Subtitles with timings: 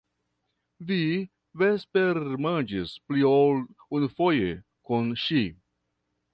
[0.91, 0.95] Vi
[1.63, 3.63] vespermanĝis pli ol
[4.01, 4.51] unufoje
[4.91, 5.47] kun ŝi.